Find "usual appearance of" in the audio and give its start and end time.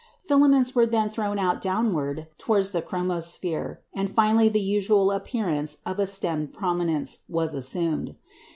4.59-5.99